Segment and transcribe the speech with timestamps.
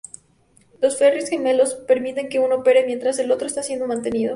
[0.81, 4.29] Los ferries gemelos permiten que uno opere mientras el otro está siendo mantenido.